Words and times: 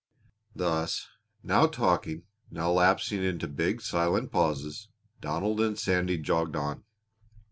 Thus 0.55 1.09
now 1.43 1.67
talking, 1.67 2.23
now 2.49 2.71
lapsing 2.71 3.21
into 3.23 3.47
big, 3.47 3.81
silent 3.81 4.31
pauses, 4.31 4.87
Donald 5.19 5.61
and 5.61 5.77
Sandy 5.77 6.17
jogged 6.17 6.55
on. 6.55 6.83